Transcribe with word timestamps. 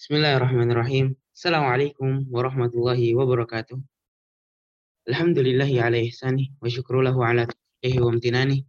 بسم 0.00 0.16
الله 0.16 0.36
الرحمن 0.36 0.70
الرحيم. 0.72 1.16
السلام 1.36 1.64
عليكم 1.64 2.32
ورحمة 2.32 2.72
الله 2.72 3.00
وبركاته. 3.20 3.84
الحمد 5.08 5.38
لله 5.38 5.82
على 5.82 6.08
إحسانه 6.08 6.56
وشكر 6.62 7.00
له 7.04 7.12
على 7.24 7.44
توفيقه 7.44 8.04
وامتنانه. 8.04 8.64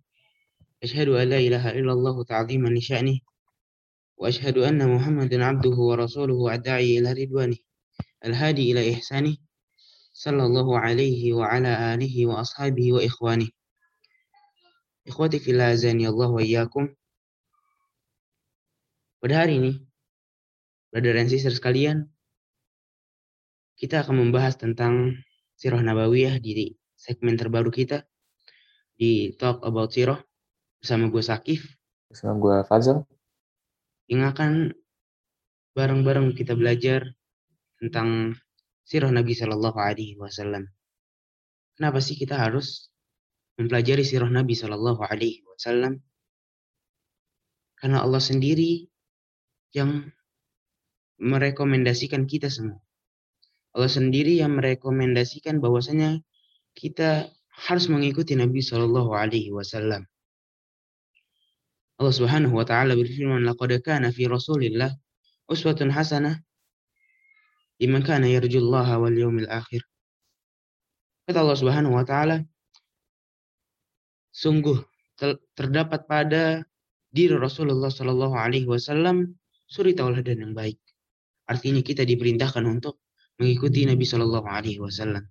أشهد 0.83 1.07
أن 1.07 1.27
لا 1.31 1.39
إله 1.39 1.71
إلا 1.79 1.91
الله 1.93 2.23
تعظيما 2.23 2.69
لشأنه 2.75 3.19
وأشهد 4.17 4.57
أن 4.57 4.95
محمد 4.95 5.33
عبده 5.33 5.77
ورسوله 5.79 6.55
الداعي 6.55 6.99
إلى 6.99 7.23
رضوانه 7.23 7.57
الهادي 8.25 8.71
إلى 8.71 8.93
إحسانه 8.93 9.37
صلى 10.11 10.43
الله 10.43 10.79
عليه 10.79 11.33
وعلى 11.33 11.95
آله 11.95 12.25
وأصحابه 12.27 12.93
وإخوانه. 12.93 13.49
إخوتي 15.07 15.39
في 15.39 15.51
الله 15.51 15.79
الله 16.11 16.29
وإياكم. 16.29 16.91
Pada 19.23 19.47
hari 19.47 19.63
ini, 19.63 19.90
Brother 20.91 21.15
dan 21.15 21.31
sister 21.31 21.55
sekalian, 21.55 22.03
kita 23.79 24.03
akan 24.03 24.27
membahas 24.27 24.59
tentang 24.59 25.23
Sirah 25.55 25.79
Nabawiyah 25.79 26.43
di 26.43 26.75
segmen 26.99 27.39
terbaru 27.39 27.71
kita 27.71 28.03
di 28.99 29.31
Talk 29.39 29.63
About 29.63 29.95
Sirah 29.95 30.19
bersama 30.83 31.07
gue 31.07 31.23
Sakif. 31.23 31.63
Bersama 32.11 32.35
gue 32.43 32.55
Fazal. 32.67 33.07
Yang 34.11 34.21
akan 34.35 34.51
bareng-bareng 35.79 36.35
kita 36.35 36.59
belajar 36.59 37.07
tentang 37.79 38.35
Sirah 38.83 39.15
Nabi 39.15 39.31
Shallallahu 39.31 39.79
Alaihi 39.79 40.19
Wasallam. 40.19 40.67
Kenapa 41.79 42.03
sih 42.03 42.19
kita 42.19 42.35
harus 42.35 42.91
mempelajari 43.55 44.03
Sirah 44.03 44.27
Nabi 44.27 44.59
Shallallahu 44.59 45.07
Alaihi 45.07 45.47
Wasallam? 45.47 46.03
Karena 47.79 48.03
Allah 48.03 48.19
sendiri 48.19 48.91
yang 49.71 50.11
merekomendasikan 51.21 52.25
kita 52.25 52.49
semua. 52.49 52.81
Allah 53.71 53.87
sendiri 53.87 54.41
yang 54.41 54.57
merekomendasikan 54.57 55.61
bahwasanya 55.61 56.19
kita 56.73 57.29
harus 57.53 57.87
mengikuti 57.87 58.33
Nabi 58.33 58.59
Shallallahu 58.59 59.13
Alaihi 59.13 59.53
Wasallam. 59.53 60.03
Allah 62.01 62.15
Subhanahu 62.17 62.57
Wa 62.57 62.65
Taala 62.65 62.97
berfirman, 62.97 63.45
"Laqad 63.45 63.77
kana 63.85 64.09
fi 64.09 64.25
Rasulillah 64.25 64.89
uswatun 65.45 65.93
hasanah 65.93 66.41
liman 67.77 68.01
kana 68.01 68.25
yarjullaha 68.25 68.97
wal 68.97 69.13
yawmil 69.13 69.47
akhir." 69.47 69.85
Kata 71.29 71.45
Allah 71.45 71.57
Subhanahu 71.61 71.93
Wa 71.93 72.03
Taala, 72.03 72.41
sungguh 74.33 74.81
terdapat 75.53 76.09
pada 76.09 76.65
diri 77.13 77.37
Rasulullah 77.37 77.93
Shallallahu 77.93 78.33
Alaihi 78.33 78.65
Wasallam 78.65 79.37
suri 79.69 79.93
tauladan 79.93 80.41
yang 80.41 80.53
baik. 80.57 80.81
Artinya 81.51 81.83
kita 81.83 82.07
diperintahkan 82.07 82.63
untuk 82.63 83.03
mengikuti 83.35 83.83
Nabi 83.83 84.07
Shallallahu 84.07 84.47
Alaihi 84.47 84.79
Wasallam. 84.79 85.27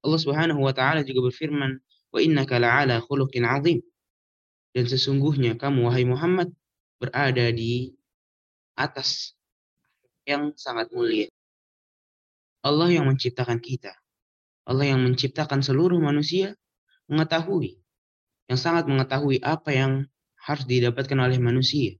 Allah 0.00 0.20
Subhanahu 0.24 0.64
Wa 0.64 0.72
Taala 0.72 1.04
juga 1.04 1.28
berfirman, 1.28 1.76
wa 2.08 2.18
innaka 2.24 2.56
la'ala 2.56 3.04
khuluqin 3.04 3.44
azim. 3.44 3.84
Dan 4.72 4.88
sesungguhnya 4.88 5.60
kamu 5.60 5.92
wahai 5.92 6.08
Muhammad 6.08 6.56
berada 6.96 7.52
di 7.52 7.92
atas 8.80 9.36
yang 10.24 10.56
sangat 10.56 10.88
mulia. 10.88 11.28
Allah 12.64 12.88
yang 12.88 13.04
menciptakan 13.04 13.60
kita. 13.60 13.92
Allah 14.64 14.88
yang 14.88 15.04
menciptakan 15.04 15.60
seluruh 15.60 16.00
manusia 16.00 16.56
mengetahui 17.08 17.80
yang 18.48 18.60
sangat 18.60 18.88
mengetahui 18.88 19.40
apa 19.44 19.72
yang 19.72 19.92
harus 20.40 20.64
didapatkan 20.64 21.16
oleh 21.16 21.36
manusia 21.40 21.96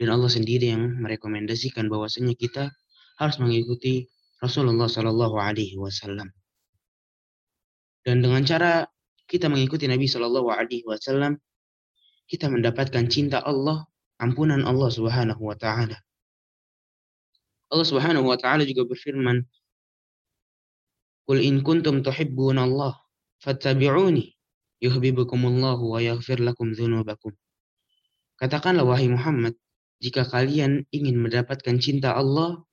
dan 0.00 0.16
Allah 0.16 0.32
sendiri 0.32 0.72
yang 0.72 0.96
merekomendasikan 1.04 1.92
bahwasanya 1.92 2.32
kita 2.32 2.72
harus 3.20 3.36
mengikuti 3.36 4.08
Rasulullah 4.40 4.88
Shallallahu 4.88 5.36
Alaihi 5.36 5.76
Wasallam. 5.76 6.32
Dan 8.00 8.24
dengan 8.24 8.40
cara 8.48 8.88
kita 9.28 9.52
mengikuti 9.52 9.84
Nabi 9.84 10.08
Shallallahu 10.08 10.48
Alaihi 10.48 10.88
Wasallam, 10.88 11.36
kita 12.24 12.48
mendapatkan 12.48 13.12
cinta 13.12 13.44
Allah, 13.44 13.84
ampunan 14.16 14.64
Allah 14.64 14.88
Subhanahu 14.88 15.44
Wa 15.44 15.60
Taala. 15.60 16.00
Allah 17.68 17.84
Subhanahu 17.86 18.24
Wa 18.24 18.40
Taala 18.40 18.64
juga 18.64 18.88
berfirman, 18.88 19.44
"Qul 21.28 21.44
in 21.44 21.60
kuntum 21.60 22.00
tuhibbun 22.00 22.56
Allah, 22.56 22.96
fattabi'uni, 23.44 24.32
yuhibbukumullahu 24.80 25.92
wa 25.92 26.00
yaghfir 26.00 26.40
lakum 26.40 26.72
dzunubakum." 26.72 27.36
Katakanlah 28.40 28.88
wahai 28.88 29.12
Muhammad, 29.12 29.60
jika 30.00 30.24
kalian 30.24 30.88
ingin 30.90 31.20
mendapatkan 31.20 31.76
cinta 31.76 32.16
Allah, 32.16 32.64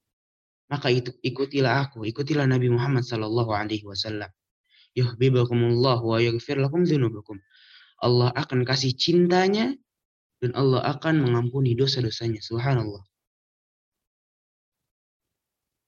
maka 0.71 0.88
itu 0.88 1.11
ikutilah 1.19 1.88
aku, 1.88 2.07
ikutilah 2.07 2.47
Nabi 2.47 2.71
Muhammad 2.71 3.03
sallallahu 3.03 3.51
alaihi 3.51 3.83
wasallam. 3.83 4.31
Yuhibbukumullah 4.95 5.99
wa 5.99 6.17
yaghfir 6.23 6.55
lakum 6.57 6.87
dzunubakum. 6.87 7.37
Allah 7.99 8.31
akan 8.31 8.63
kasih 8.63 8.95
cintanya 8.95 9.75
dan 10.39 10.51
Allah 10.55 10.87
akan 10.87 11.27
mengampuni 11.27 11.75
dosa-dosanya. 11.75 12.39
Subhanallah. 12.39 13.03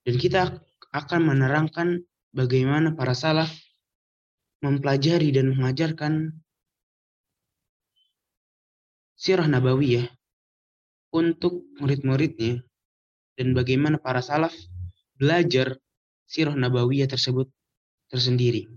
Dan 0.03 0.16
kita 0.19 0.59
akan 0.91 1.22
menerangkan 1.23 2.03
bagaimana 2.35 2.97
para 2.97 3.16
salaf 3.16 3.49
mempelajari 4.59 5.31
dan 5.31 5.55
mengajarkan 5.55 6.35
sirah 9.16 9.47
nabawiyah 9.47 10.19
untuk 11.09 11.66
murid-muridnya 11.81 12.62
dan 13.36 13.56
bagaimana 13.56 13.97
para 13.97 14.22
salaf 14.22 14.53
belajar 15.18 15.78
sirah 16.30 16.53
nabawiyah 16.53 17.09
tersebut 17.09 17.50
tersendiri 18.09 18.70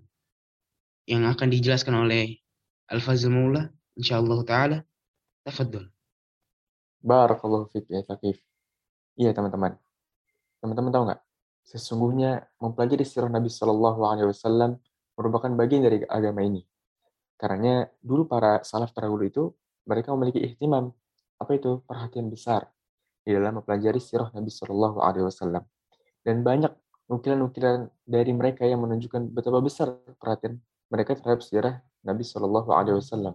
yang 1.05 1.29
akan 1.29 1.49
dijelaskan 1.53 2.07
oleh 2.07 2.41
Al-Fazil 2.89 3.33
Maula 3.33 3.69
insyaallah 3.99 4.39
taala 4.47 4.79
tafadhol 5.45 5.93
Barakallahu 7.03 7.67
fiik 7.75 7.91
ya 7.91 8.07
Fakif. 8.07 8.39
Iya 9.19 9.35
teman-teman. 9.35 9.75
Teman-teman 10.63 10.91
tahu 10.95 11.03
nggak? 11.11 11.21
Sesungguhnya 11.67 12.47
mempelajari 12.63 13.03
sirah 13.03 13.27
Nabi 13.27 13.51
Shallallahu 13.51 14.07
Alaihi 14.07 14.31
Wasallam 14.31 14.79
merupakan 15.19 15.51
bagian 15.59 15.83
dari 15.83 16.07
agama 16.07 16.47
ini. 16.47 16.63
Karena 17.35 17.83
dulu 17.99 18.31
para 18.31 18.63
salaf 18.63 18.95
terdahulu 18.95 19.27
itu 19.27 19.51
mereka 19.83 20.15
memiliki 20.15 20.47
ihtimam 20.47 20.95
apa 21.43 21.59
itu 21.59 21.83
perhatian 21.85 22.31
besar 22.31 22.71
di 23.23 23.35
dalam 23.35 23.59
mempelajari 23.59 23.99
sirah 23.99 24.31
Nabi 24.31 24.51
Shallallahu 24.51 24.99
Alaihi 25.03 25.27
Wasallam 25.27 25.63
dan 26.23 26.47
banyak 26.47 26.73
nukilan-nukilan 27.11 27.91
dari 28.07 28.33
mereka 28.33 28.63
yang 28.65 28.81
menunjukkan 28.83 29.35
betapa 29.35 29.59
besar 29.59 29.99
perhatian 30.17 30.63
mereka 30.89 31.19
terhadap 31.19 31.43
sirah 31.43 31.75
Nabi 32.07 32.23
Shallallahu 32.25 32.71
Alaihi 32.73 32.99
Wasallam. 32.99 33.35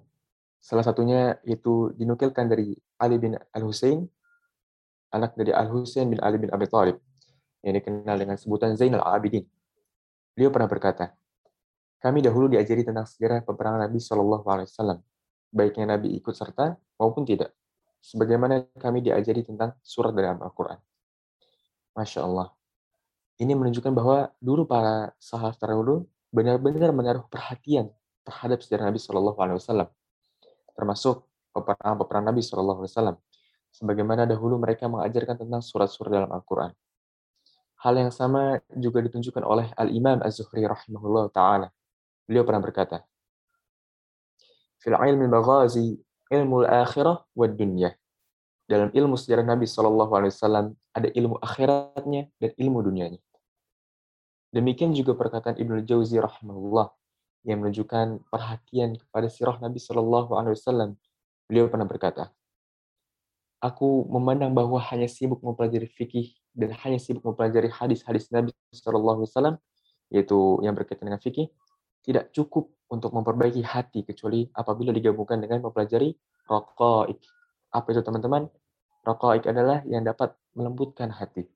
Salah 0.58 0.84
satunya 0.84 1.38
itu 1.46 1.94
dinukilkan 1.94 2.50
dari 2.50 2.74
Ali 2.98 3.22
bin 3.22 3.38
Al 3.38 3.64
Husain, 3.64 4.04
anak 5.14 5.38
dari 5.38 5.54
Al 5.54 5.70
Husain 5.70 6.10
bin 6.10 6.18
Ali 6.20 6.42
bin 6.42 6.50
Abi 6.50 6.66
Thalib, 6.66 6.98
yang 7.62 7.78
dikenal 7.78 8.18
dengan 8.18 8.36
sebutan 8.36 8.74
Zainal 8.74 9.06
Abidin. 9.06 9.46
Beliau 10.34 10.50
pernah 10.50 10.70
berkata, 10.70 11.14
kami 12.02 12.26
dahulu 12.26 12.50
diajari 12.50 12.82
tentang 12.86 13.06
sejarah 13.06 13.46
peperangan 13.46 13.86
Nabi 13.86 14.00
Shallallahu 14.02 14.46
Alaihi 14.50 14.68
Wasallam, 14.70 15.00
baiknya 15.54 15.98
Nabi 15.98 16.18
ikut 16.18 16.34
serta 16.34 16.76
maupun 16.98 17.24
tidak 17.24 17.54
sebagaimana 18.02 18.66
kami 18.78 19.04
diajari 19.04 19.44
tentang 19.44 19.76
surat 19.84 20.16
dalam 20.16 20.40
Al-Quran. 20.40 20.80
Masya 21.98 22.24
Allah. 22.24 22.54
Ini 23.38 23.54
menunjukkan 23.54 23.94
bahwa 23.94 24.34
dulu 24.42 24.66
para 24.66 25.14
sahabat 25.22 25.62
terdahulu 25.62 26.10
benar-benar 26.34 26.90
menaruh 26.90 27.26
perhatian 27.30 27.94
terhadap 28.26 28.60
sejarah 28.66 28.90
Nabi 28.90 29.00
Shallallahu 29.00 29.38
Alaihi 29.40 29.58
Wasallam, 29.62 29.90
termasuk 30.74 31.24
peperangan-peperangan 31.54 32.28
Nabi 32.34 32.42
Shallallahu 32.44 32.80
Alaihi 32.84 32.94
Wasallam, 32.94 33.18
sebagaimana 33.72 34.26
dahulu 34.26 34.58
mereka 34.58 34.90
mengajarkan 34.90 35.46
tentang 35.46 35.62
surat-surat 35.62 36.12
dalam 36.12 36.30
Al-Quran. 36.34 36.74
Hal 37.78 37.94
yang 37.94 38.10
sama 38.10 38.58
juga 38.74 39.06
ditunjukkan 39.06 39.46
oleh 39.46 39.70
Al-Imam 39.78 40.18
Az-Zuhri 40.26 40.66
rahimahullah 40.66 41.30
ta'ala. 41.30 41.70
Beliau 42.26 42.42
pernah 42.42 42.60
berkata, 42.60 43.06
Fil 44.82 44.98
ilmi 44.98 45.30
baghazi 45.30 45.94
ilmu 46.32 46.68
akhirah 46.68 47.24
wa 47.34 47.48
dunya. 47.48 47.96
Dalam 48.68 48.92
ilmu 48.92 49.16
sejarah 49.16 49.48
Nabi 49.48 49.64
Wasallam 49.64 50.76
ada 50.92 51.08
ilmu 51.16 51.40
akhiratnya 51.40 52.28
dan 52.36 52.52
ilmu 52.60 52.84
dunianya. 52.84 53.24
Demikian 54.52 54.92
juga 54.92 55.16
perkataan 55.16 55.56
Ibnu 55.56 55.88
Jauzi 55.88 56.20
rahimahullah 56.20 56.92
yang 57.48 57.64
menunjukkan 57.64 58.28
perhatian 58.28 59.00
kepada 59.00 59.28
sirah 59.32 59.56
Nabi 59.64 59.80
Wasallam. 59.80 61.00
Beliau 61.48 61.72
pernah 61.72 61.88
berkata, 61.88 62.36
Aku 63.58 64.06
memandang 64.12 64.54
bahwa 64.54 64.78
hanya 64.94 65.10
sibuk 65.10 65.42
mempelajari 65.42 65.90
fikih 65.90 66.38
dan 66.54 66.78
hanya 66.86 67.02
sibuk 67.02 67.26
mempelajari 67.26 67.72
hadis-hadis 67.74 68.30
Nabi 68.30 68.54
Wasallam, 68.70 69.58
yaitu 70.14 70.60
yang 70.62 70.78
berkaitan 70.78 71.10
dengan 71.10 71.24
fikih, 71.24 71.50
tidak 72.06 72.30
cukup 72.36 72.70
untuk 72.88 73.12
memperbaiki 73.12 73.64
hati 73.64 74.04
kecuali 74.08 74.48
apabila 74.56 74.96
digabungkan 74.96 75.44
dengan 75.44 75.68
mempelajari 75.68 76.16
raqaik. 76.48 77.20
Apa 77.72 77.88
itu 77.92 78.02
teman-teman? 78.04 78.48
Raqaik 79.04 79.48
adalah 79.48 79.84
yang 79.88 80.04
dapat 80.08 80.36
melembutkan 80.56 81.12
hati. 81.12 81.48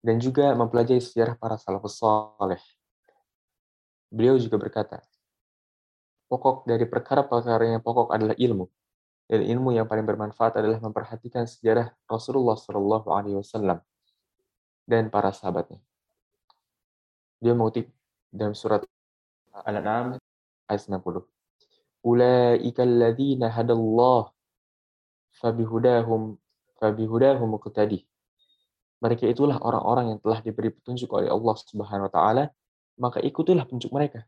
Dan 0.00 0.16
juga 0.16 0.56
mempelajari 0.56 1.00
sejarah 1.00 1.36
para 1.36 1.60
salafus 1.60 2.00
saleh. 2.00 2.60
Beliau 4.08 4.40
juga 4.40 4.56
berkata, 4.56 5.04
pokok 6.26 6.64
dari 6.64 6.88
perkara-perkara 6.88 7.76
yang 7.76 7.84
pokok 7.84 8.08
adalah 8.10 8.34
ilmu. 8.34 8.66
Dan 9.30 9.46
ilmu 9.46 9.76
yang 9.76 9.86
paling 9.86 10.02
bermanfaat 10.02 10.58
adalah 10.58 10.82
memperhatikan 10.82 11.46
sejarah 11.46 11.94
Rasulullah 12.10 12.58
Shallallahu 12.58 13.14
Alaihi 13.14 13.38
Wasallam 13.38 13.78
dan 14.90 15.06
para 15.06 15.30
sahabatnya. 15.30 15.78
Dia 17.38 17.54
mengutip 17.54 17.94
dalam 18.34 18.58
surat 18.58 18.82
Al-An'am 19.54 20.18
ayat 20.70 20.86
90. 20.86 21.26
Ulaika 22.06 22.86
alladzina 22.86 23.50
hadallah 23.50 24.30
fabihudahum 25.42 26.38
fabihudahum 26.78 27.58
muqtadi. 27.58 28.06
Mereka 29.02 29.26
itulah 29.26 29.58
orang-orang 29.58 30.14
yang 30.14 30.18
telah 30.22 30.38
diberi 30.44 30.70
petunjuk 30.70 31.10
oleh 31.10 31.28
Allah 31.32 31.56
Subhanahu 31.58 32.06
wa 32.06 32.12
taala, 32.12 32.44
maka 33.00 33.18
ikutilah 33.18 33.66
petunjuk 33.66 33.90
mereka. 33.90 34.24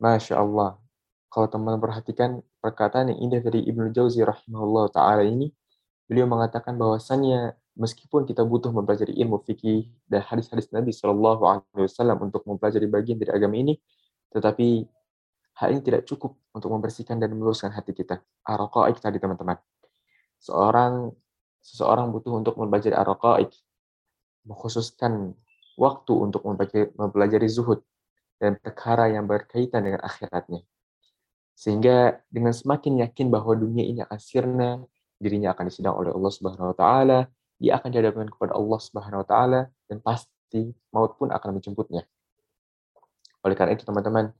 Masya 0.00 0.40
Allah. 0.40 0.80
Kalau 1.32 1.46
teman-teman 1.52 1.80
perhatikan 1.80 2.40
perkataan 2.64 3.12
yang 3.12 3.28
indah 3.28 3.40
dari 3.44 3.60
Ibnu 3.68 3.92
Jauzi 3.92 4.24
rahimahullah 4.24 4.88
ta'ala 4.88 5.22
ini, 5.24 5.52
beliau 6.08 6.24
mengatakan 6.24 6.80
bahwasannya 6.80 7.52
meskipun 7.76 8.24
kita 8.24 8.40
butuh 8.40 8.72
mempelajari 8.72 9.12
ilmu 9.20 9.44
fikih 9.44 9.92
dan 10.08 10.24
hadis-hadis 10.24 10.72
Nabi 10.72 10.96
Shallallahu 10.96 11.44
Alaihi 11.44 11.92
Wasallam 11.92 12.24
untuk 12.24 12.40
mempelajari 12.48 12.88
bagian 12.88 13.20
dari 13.20 13.36
agama 13.36 13.56
ini, 13.60 13.76
tetapi 14.32 14.88
hal 15.56 15.68
ini 15.72 15.80
tidak 15.80 16.04
cukup 16.04 16.36
untuk 16.52 16.68
membersihkan 16.68 17.16
dan 17.16 17.32
meluruskan 17.32 17.72
hati 17.72 17.96
kita. 17.96 18.20
Araqaik 18.44 19.00
tadi 19.00 19.16
teman-teman. 19.16 19.56
Seorang 20.36 21.10
seseorang 21.64 22.12
butuh 22.12 22.36
untuk 22.36 22.54
mempelajari 22.60 22.94
araqaik, 22.94 23.50
mengkhususkan 24.46 25.34
waktu 25.80 26.12
untuk 26.14 26.44
mempelajari, 26.44 26.92
mempelajari 26.94 27.48
zuhud 27.48 27.80
dan 28.36 28.60
perkara 28.60 29.08
yang 29.10 29.24
berkaitan 29.24 29.82
dengan 29.82 30.04
akhiratnya. 30.04 30.62
Sehingga 31.56 32.20
dengan 32.28 32.52
semakin 32.52 33.00
yakin 33.08 33.32
bahwa 33.32 33.56
dunia 33.56 33.82
ini 33.82 34.04
akan 34.04 34.20
sirna, 34.20 34.70
dirinya 35.16 35.56
akan 35.56 35.72
disidang 35.72 35.96
oleh 35.96 36.12
Allah 36.12 36.32
Subhanahu 36.36 36.70
wa 36.72 36.76
taala, 36.76 37.18
dia 37.56 37.80
akan 37.80 37.88
dihadapkan 37.88 38.28
kepada 38.28 38.52
Allah 38.52 38.78
Subhanahu 38.78 39.24
wa 39.24 39.26
taala 39.26 39.60
dan 39.88 39.98
pasti 40.04 40.76
maut 40.92 41.16
pun 41.16 41.32
akan 41.32 41.56
menjemputnya. 41.56 42.04
Oleh 43.40 43.56
karena 43.56 43.72
itu 43.72 43.88
teman-teman, 43.88 44.36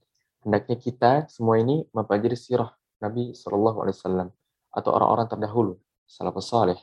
hendaknya 0.46 0.78
kita 0.78 1.12
semua 1.26 1.58
ini 1.58 1.82
mempelajari 1.90 2.38
sirah 2.38 2.70
Nabi 3.02 3.34
Shallallahu 3.34 3.82
alaihi 3.82 3.98
wasallam 3.98 4.28
atau 4.70 4.90
orang-orang 4.94 5.26
terdahulu, 5.26 5.74
salafus 6.06 6.46
saleh. 6.46 6.78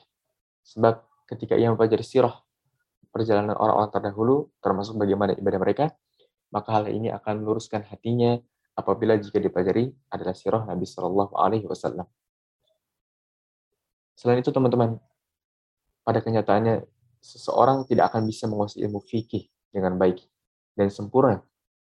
Sebab 0.68 1.00
ketika 1.32 1.56
ia 1.56 1.72
mempelajari 1.72 2.04
sirah 2.04 2.36
perjalanan 3.08 3.56
orang-orang 3.56 3.88
terdahulu 3.96 4.52
termasuk 4.60 5.00
bagaimana 5.00 5.32
ibadah 5.40 5.60
mereka, 5.64 5.86
maka 6.52 6.76
hal 6.76 6.92
ini 6.92 7.08
akan 7.08 7.40
meluruskan 7.40 7.88
hatinya 7.88 8.36
apabila 8.76 9.16
jika 9.16 9.40
dipelajari 9.40 9.96
adalah 10.12 10.36
sirah 10.36 10.68
Nabi 10.68 10.84
Shallallahu 10.84 11.34
alaihi 11.40 11.64
wasallam. 11.64 12.06
Selain 14.20 14.44
itu 14.44 14.52
teman-teman, 14.52 15.00
pada 16.04 16.20
kenyataannya 16.20 16.84
seseorang 17.24 17.88
tidak 17.88 18.12
akan 18.12 18.28
bisa 18.28 18.46
menguasai 18.52 18.84
ilmu 18.84 19.00
fikih 19.00 19.48
dengan 19.72 19.96
baik 19.96 20.20
dan 20.76 20.92
sempurna 20.92 21.40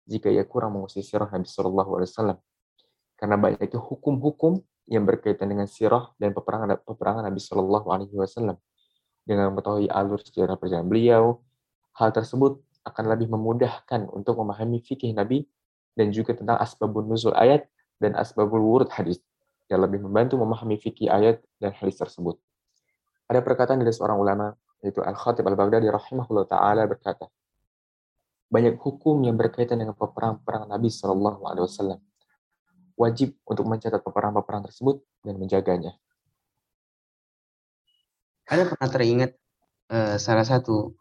jika 0.09 0.33
ia 0.33 0.43
kurang 0.49 0.81
menguasai 0.81 1.05
sirah 1.05 1.29
Nabi 1.29 1.45
Shallallahu 1.45 1.91
Alaihi 2.01 2.09
Wasallam. 2.09 2.39
Karena 3.21 3.37
banyak 3.37 3.61
itu 3.69 3.77
hukum-hukum 3.77 4.65
yang 4.89 5.05
berkaitan 5.05 5.53
dengan 5.53 5.69
sirah 5.69 6.09
dan 6.17 6.33
peperangan 6.33 6.81
peperangan 6.81 7.29
Nabi 7.29 7.41
Shallallahu 7.45 7.87
Alaihi 7.93 8.17
Wasallam. 8.17 8.57
Dengan 9.29 9.53
mengetahui 9.53 9.93
alur 9.93 10.25
sejarah 10.25 10.57
perjalanan 10.57 10.89
beliau, 10.89 11.45
hal 12.01 12.09
tersebut 12.17 12.65
akan 12.89 13.05
lebih 13.13 13.29
memudahkan 13.29 14.09
untuk 14.09 14.41
memahami 14.41 14.81
fikih 14.81 15.13
Nabi 15.13 15.45
dan 15.93 16.09
juga 16.09 16.33
tentang 16.33 16.57
asbabun 16.57 17.05
nuzul 17.05 17.37
ayat 17.37 17.69
dan 18.01 18.17
asbabul 18.17 18.65
wurud 18.65 18.89
hadis 18.89 19.21
yang 19.69 19.85
lebih 19.85 20.01
membantu 20.01 20.41
memahami 20.41 20.81
fikih 20.81 21.13
ayat 21.13 21.45
dan 21.61 21.77
hadis 21.77 22.01
tersebut. 22.01 22.41
Ada 23.29 23.45
perkataan 23.45 23.85
dari 23.85 23.93
seorang 23.93 24.17
ulama, 24.17 24.57
yaitu 24.81 25.05
Al-Khatib 25.05 25.45
Al-Baghdadi 25.45 25.93
rahimahullah 25.93 26.49
ta'ala 26.49 26.89
berkata, 26.89 27.29
banyak 28.49 28.81
hukum 28.81 29.21
yang 29.25 29.37
berkaitan 29.37 29.81
dengan 29.81 29.95
peperang-peperang 29.95 30.69
Nabi 30.69 30.89
Shallallahu 30.89 31.41
Alaihi 31.45 31.65
Wasallam. 31.69 32.00
Wajib 32.99 33.39
untuk 33.47 33.65
mencatat 33.69 34.03
peperang-peperang 34.03 34.67
tersebut 34.67 35.05
dan 35.23 35.39
menjaganya. 35.39 35.95
Ada 38.49 38.65
pernah 38.65 38.89
teringat 38.89 39.31
uh, 39.93 40.17
salah 40.17 40.43
satu 40.43 40.97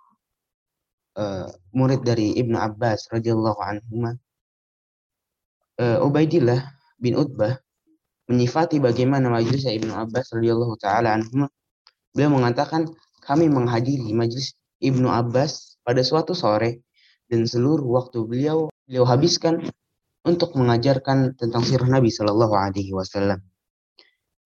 uh, 1.16 1.48
murid 1.72 2.04
dari 2.04 2.36
Ibnu 2.38 2.60
Abbas 2.60 3.08
radhiyallahu 3.10 3.60
anhu, 3.64 4.14
uh, 5.80 6.06
Ubaidillah 6.06 6.60
bin 7.00 7.16
Utbah 7.16 7.56
menyifati 8.28 8.84
bagaimana 8.84 9.32
majelis 9.32 9.64
Ibnu 9.64 9.96
Abbas 9.96 10.36
radhiyallahu 10.36 10.76
taala 10.76 11.16
anhu 11.16 11.48
Beliau 12.18 12.34
mengatakan, 12.34 12.90
kami 13.22 13.46
menghadiri 13.46 14.10
majelis 14.10 14.58
Ibnu 14.82 15.06
Abbas 15.06 15.78
pada 15.86 16.02
suatu 16.02 16.34
sore 16.34 16.82
dan 17.28 17.44
seluruh 17.48 17.84
waktu 17.84 18.24
beliau 18.24 18.72
beliau 18.88 19.04
habiskan 19.04 19.64
untuk 20.28 20.56
mengajarkan 20.60 21.36
tentang 21.40 21.64
sirah 21.64 21.88
Nabi 21.88 22.12
Shallallahu 22.12 22.56
Alaihi 22.56 22.92
Wasallam. 22.92 23.40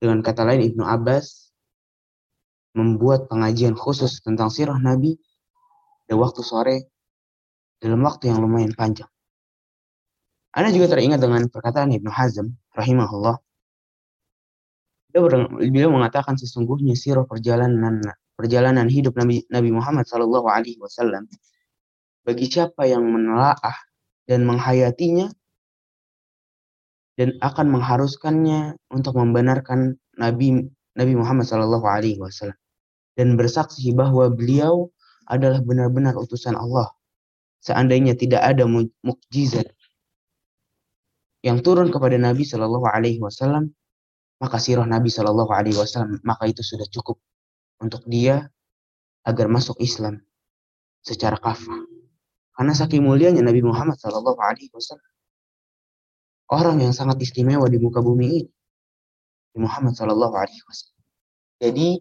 Dengan 0.02 0.22
kata 0.26 0.46
lain, 0.46 0.66
Ibnu 0.74 0.82
Abbas 0.82 1.54
membuat 2.74 3.30
pengajian 3.30 3.78
khusus 3.78 4.22
tentang 4.22 4.50
sirah 4.50 4.78
Nabi 4.78 5.18
pada 6.06 6.16
waktu 6.18 6.42
sore 6.44 6.78
dalam 7.82 8.02
waktu 8.04 8.30
yang 8.30 8.44
lumayan 8.44 8.76
panjang. 8.76 9.10
Anda 10.52 10.76
juga 10.76 10.92
teringat 10.92 11.24
dengan 11.24 11.48
perkataan 11.48 11.96
Ibnu 11.96 12.12
Hazm 12.12 12.52
rahimahullah 12.76 13.40
beliau 15.16 15.92
mengatakan 15.92 16.40
sesungguhnya 16.40 16.96
sirah 16.96 17.28
perjalanan 17.28 18.00
perjalanan 18.36 18.88
hidup 18.88 19.16
Nabi 19.20 19.44
Nabi 19.52 19.70
Muhammad 19.76 20.08
Shallallahu 20.08 20.48
Alaihi 20.48 20.80
Wasallam 20.80 21.28
bagi 22.22 22.46
siapa 22.50 22.86
yang 22.86 23.06
menelaah 23.06 23.78
dan 24.30 24.46
menghayatinya 24.46 25.30
dan 27.20 27.38
akan 27.42 27.68
mengharuskannya 27.70 28.78
untuk 28.90 29.18
membenarkan 29.18 30.00
Nabi 30.18 30.70
Nabi 30.96 31.14
Muhammad 31.16 31.46
Shallallahu 31.48 31.86
Alaihi 31.88 32.20
Wasallam 32.22 32.58
dan 33.16 33.36
bersaksi 33.36 33.92
bahwa 33.92 34.32
beliau 34.32 34.90
adalah 35.28 35.60
benar-benar 35.64 36.16
utusan 36.18 36.56
Allah. 36.58 36.90
Seandainya 37.62 38.18
tidak 38.18 38.42
ada 38.42 38.66
mukjizat 39.06 39.70
yang 41.46 41.62
turun 41.62 41.94
kepada 41.94 42.18
Nabi 42.18 42.42
Shallallahu 42.46 42.86
Alaihi 42.90 43.22
Wasallam, 43.22 43.70
maka 44.42 44.58
sirah 44.58 44.86
Nabi 44.86 45.14
Shallallahu 45.14 45.50
Alaihi 45.54 45.78
Wasallam 45.78 46.22
maka 46.26 46.50
itu 46.50 46.66
sudah 46.66 46.90
cukup 46.90 47.22
untuk 47.82 48.02
dia 48.10 48.50
agar 49.26 49.46
masuk 49.46 49.78
Islam 49.78 50.22
secara 51.06 51.38
kafah. 51.38 51.91
Karena 52.52 52.74
saking 52.76 53.04
mulianya 53.08 53.42
Nabi 53.42 53.64
Muhammad 53.64 53.98
Wasallam. 53.98 55.12
Orang 56.52 56.84
yang 56.84 56.92
sangat 56.92 57.18
istimewa 57.24 57.66
di 57.72 57.80
muka 57.80 58.04
bumi 58.04 58.28
ini. 58.44 58.52
Muhammad 59.56 59.96
Wasallam. 59.96 61.04
Jadi 61.62 62.00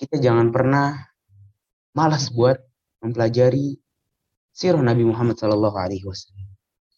kita 0.00 0.16
jangan 0.16 0.48
pernah 0.48 0.96
malas 1.92 2.32
buat 2.32 2.56
mempelajari 3.04 3.76
sirah 4.56 4.80
Nabi 4.80 5.04
Muhammad 5.04 5.36
Wasallam. 5.36 6.48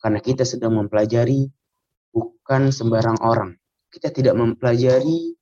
Karena 0.03 0.19
kita 0.19 0.43
sedang 0.47 0.79
mempelajari 0.79 1.47
bukan 2.15 2.71
sembarang 2.71 3.19
orang. 3.23 3.55
Kita 3.91 4.11
tidak 4.11 4.35
mempelajari 4.35 5.35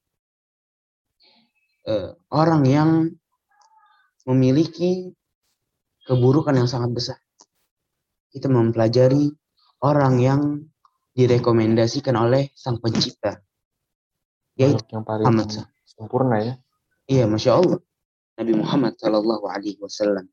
uh, 1.88 2.12
orang 2.32 2.62
yang 2.68 2.90
memiliki 4.28 5.12
keburukan 6.10 6.58
yang 6.58 6.66
sangat 6.66 6.90
besar. 6.90 7.18
Kita 8.34 8.50
mempelajari 8.50 9.30
orang 9.86 10.18
yang 10.18 10.42
direkomendasikan 11.14 12.18
oleh 12.18 12.50
sang 12.58 12.82
pencipta. 12.82 13.38
Yaitu 14.58 14.82
yang 14.90 15.06
paling 15.06 15.22
Muhammad. 15.22 15.70
sempurna 15.86 16.36
ya. 16.42 16.54
Iya, 17.06 17.24
Masya 17.30 17.62
Allah. 17.62 17.78
Nabi 18.42 18.52
Muhammad 18.58 18.98
Sallallahu 18.98 19.46
Alaihi 19.46 19.78
Wasallam. 19.78 20.26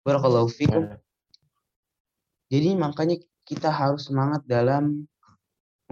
Barakallahu 0.00 0.48
fikum. 0.48 0.88
Ya. 0.88 0.96
Jadi 2.48 2.80
makanya 2.80 3.20
kita 3.44 3.68
harus 3.68 4.08
semangat 4.08 4.40
dalam 4.48 5.04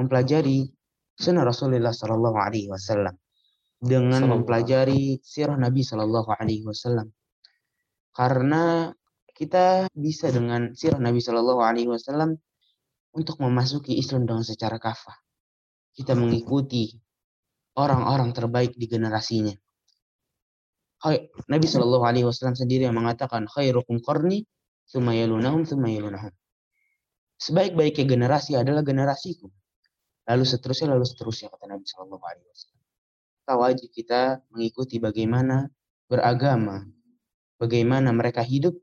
mempelajari 0.01 0.73
sunnah 1.21 1.45
Rasulullah 1.45 1.93
Sallallahu 1.93 2.39
Alaihi 2.39 2.71
Wasallam 2.73 3.13
dengan 3.79 4.25
mempelajari 4.27 5.21
sirah 5.21 5.59
Nabi 5.59 5.83
Sallallahu 5.85 6.31
Alaihi 6.35 6.67
Wasallam 6.67 7.11
karena 8.19 8.91
kita 9.31 9.87
bisa 9.95 10.35
dengan 10.35 10.75
sirah 10.75 10.99
Nabi 10.99 11.23
Sallallahu 11.23 11.63
Alaihi 11.63 11.87
Wasallam 11.87 12.35
untuk 13.15 13.39
memasuki 13.39 13.95
Islam 13.95 14.27
dengan 14.27 14.43
secara 14.43 14.83
kafah. 14.83 15.15
Kita 15.95 16.19
mengikuti 16.19 16.91
orang-orang 17.79 18.35
terbaik 18.35 18.75
di 18.75 18.91
generasinya. 18.91 19.55
Nabi 21.47 21.67
Shallallahu 21.71 22.03
Alaihi 22.03 22.27
Wasallam 22.27 22.59
sendiri 22.59 22.91
yang 22.91 22.99
mengatakan 22.99 23.47
khairukum 23.47 24.03
qarni 24.03 24.43
thumma 24.91 25.15
yalunahum 25.15 25.63
thumma 25.63 25.87
yalunahum. 25.87 26.35
Sebaik-baiknya 27.39 28.03
generasi 28.03 28.59
adalah 28.59 28.83
generasiku. 28.83 29.47
Lalu 30.27 30.43
seterusnya, 30.43 30.91
lalu 30.91 31.07
seterusnya 31.07 31.55
kata 31.55 31.71
Nabi 31.71 31.87
Shallallahu 31.87 32.25
Alaihi 32.27 32.51
Wasallam. 32.51 32.83
Kita 33.39 33.53
wajib 33.55 33.89
kita 33.95 34.21
mengikuti 34.51 34.99
bagaimana 34.99 35.71
beragama, 36.11 36.83
bagaimana 37.59 38.15
mereka 38.15 38.41
hidup. 38.41 38.79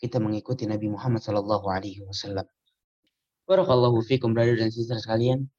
Kita 0.00 0.18
mengikuti 0.18 0.64
Nabi 0.64 0.90
Muhammad 0.90 1.22
Shallallahu 1.22 1.66
Alaihi 1.70 2.02
Wasallam. 2.04 2.48
Barakallahu 3.44 4.00
fikum 4.04 4.32
brother 4.32 4.56
dan 4.56 4.70
sister 4.70 4.96
sekalian. 4.96 5.50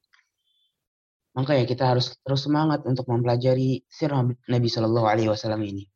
Maka 1.31 1.55
ya 1.55 1.63
kita 1.63 1.87
harus 1.87 2.11
terus 2.27 2.43
semangat 2.43 2.83
untuk 2.83 3.07
mempelajari 3.07 3.87
sirah 3.87 4.19
Nabi 4.27 4.67
Shallallahu 4.67 5.07
Alaihi 5.07 5.31
Wasallam 5.31 5.63
ini, 5.63 5.87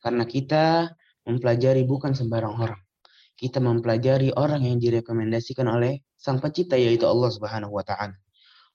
karena 0.00 0.24
kita 0.24 0.96
mempelajari 1.28 1.84
bukan 1.84 2.16
sembarang 2.16 2.56
orang. 2.56 2.80
Kita 3.36 3.60
mempelajari 3.60 4.32
orang 4.32 4.64
yang 4.64 4.80
direkomendasikan 4.80 5.68
oleh 5.68 6.00
Sang 6.16 6.40
Pencipta 6.40 6.80
yaitu 6.80 7.04
Allah 7.04 7.28
Subhanahu 7.28 7.76
Wa 7.76 7.84
Taala. 7.84 8.16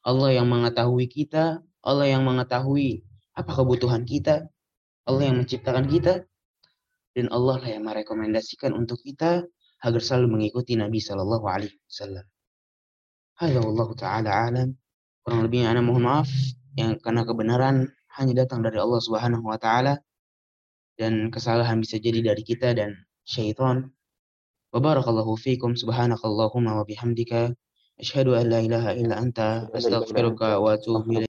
Allah 0.05 0.29
yang 0.29 0.45
mengetahui 0.45 1.09
kita, 1.09 1.63
Allah 1.81 2.05
yang 2.05 2.21
mengetahui 2.21 3.01
apa 3.33 3.51
kebutuhan 3.55 4.03
kita, 4.05 4.45
Allah 5.09 5.25
yang 5.25 5.41
menciptakan 5.41 5.89
kita, 5.89 6.21
dan 7.17 7.25
Allah 7.33 7.57
lah 7.57 7.69
yang 7.73 7.81
merekomendasikan 7.89 8.77
untuk 8.77 9.01
kita 9.01 9.41
agar 9.81 10.01
selalu 10.05 10.37
mengikuti 10.37 10.77
Nabi 10.77 11.01
Shallallahu 11.01 11.49
Alaihi 11.49 11.73
Wasallam. 11.89 12.25
Halo 13.41 13.73
Allah 13.73 13.89
Taala 13.97 14.29
alam. 14.29 14.69
Kurang 15.25 15.49
lebihnya 15.49 15.73
Anda 15.73 15.81
mohon 15.81 16.05
maaf 16.05 16.29
yang 16.77 17.01
karena 17.01 17.25
kebenaran 17.25 17.89
hanya 18.21 18.45
datang 18.45 18.61
dari 18.61 18.77
Allah 18.77 19.01
Subhanahu 19.01 19.49
wa 19.49 19.57
taala 19.57 19.97
dan 20.99 21.33
kesalahan 21.33 21.81
bisa 21.81 21.97
jadi 21.97 22.21
dari 22.21 22.45
kita 22.45 22.77
dan 22.77 22.93
syaitan. 23.25 23.89
Wa 24.69 24.77
barakallahu 24.77 25.33
fiikum 25.41 25.73
subhanakallahumma 25.73 26.77
wa 26.77 26.85
bihamdika 26.85 27.57
asyhadu 27.97 28.37
an 28.37 28.45
la 28.53 28.59
ilaha 28.61 28.93
illa 28.93 29.17
anta 29.17 29.65
astaghfiruka 29.73 30.61
wa 30.61 30.77
atubu 30.77 31.09
ilaik. 31.17 31.28